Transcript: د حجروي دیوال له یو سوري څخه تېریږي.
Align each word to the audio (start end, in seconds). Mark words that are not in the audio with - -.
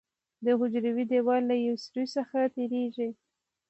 د 0.45 0.47
حجروي 0.59 1.03
دیوال 1.11 1.41
له 1.49 1.55
یو 1.65 1.75
سوري 1.83 2.05
څخه 2.15 2.37
تېریږي. 2.55 3.09